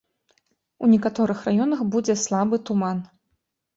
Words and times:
У 0.87 0.87
некаторых 0.93 1.43
раёнах 1.49 1.79
будзе 1.97 2.17
слабы 2.25 2.55
туман. 2.71 2.97